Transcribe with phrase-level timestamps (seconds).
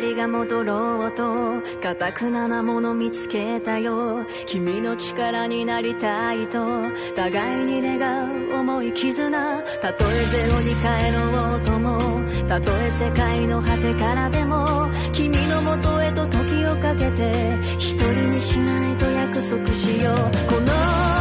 [0.00, 4.24] りが戻ろうと固くななもの見つけたよ。
[4.46, 9.30] 君の力になりたいと互いに願う重い絆
[9.80, 20.16] たとえゼロに帰ろうともたとえ世界の果てからでも君のもとへと時をかけて一人にしないと約束しよう。
[20.16, 21.11] この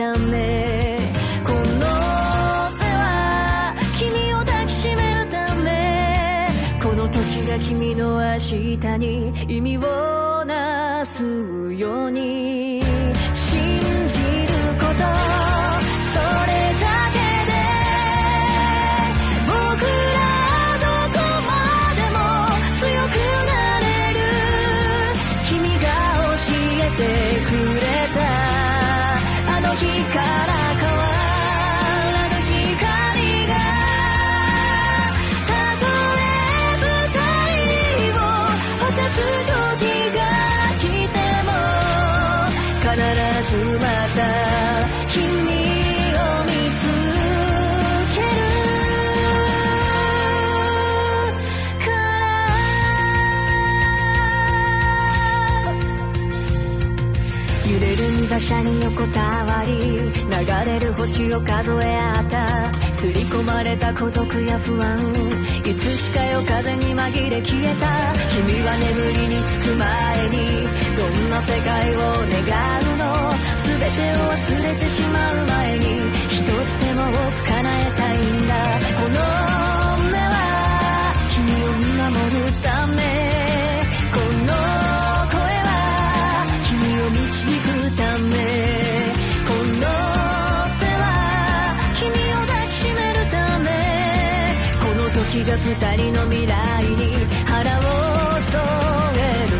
[0.00, 0.98] ため
[1.44, 6.48] この手は君を抱きしめるため
[6.82, 11.22] この時が君の明日に意味をなす
[11.74, 12.79] ように。
[42.90, 43.06] 必ず
[43.78, 44.20] また
[45.06, 45.22] 君を
[46.44, 46.82] 見つ
[48.16, 48.26] ける
[51.78, 51.86] か
[57.70, 60.34] 揺れる馬車に横たわり流
[60.66, 64.98] れる星を数え合った刷り込まれた孤独や不安
[65.64, 72.79] いつしか夜風に紛れ消えた君は眠りにつく前にどんな世界を願う？
[75.00, 75.84] しまう前に
[76.28, 76.46] 一つ
[76.78, 78.52] でも多く叶えたいんだ。
[79.00, 79.18] この
[80.12, 80.36] 目は
[81.32, 83.00] 君を見守るため。
[84.12, 84.52] この
[85.32, 85.72] 声は
[86.68, 87.24] 君を導
[87.64, 88.34] くため。
[89.48, 89.88] この
[90.80, 91.06] 手は
[91.96, 93.68] 君を抱きしめるため。
[94.80, 96.52] この時が二人の未来
[96.84, 97.00] に
[97.46, 97.82] 腹を
[98.52, 98.60] 添
[99.16, 99.59] える。